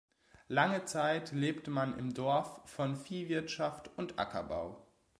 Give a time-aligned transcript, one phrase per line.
[0.47, 4.83] Lange Zeit lebte man im Dorf von Viehwirtschaft und Ackerbau.